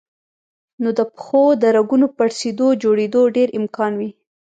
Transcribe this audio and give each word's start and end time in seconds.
نو 0.81 0.89
د 0.99 1.01
پښو 1.13 1.43
د 1.61 1.63
رګونو 1.77 2.07
پړسېدو 2.17 2.67
جوړېدو 2.83 3.21
ډېر 3.35 3.49
امکان 3.59 3.91
وي 3.99 4.09